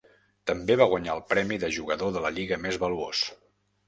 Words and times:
També 0.51 0.77
va 0.81 0.85
guanyar 0.93 1.11
el 1.17 1.21
premi 1.33 1.59
de 1.63 1.69
jugador 1.75 2.15
de 2.15 2.23
la 2.23 2.31
lliga 2.39 2.59
més 2.65 2.79
valuós. 2.85 3.21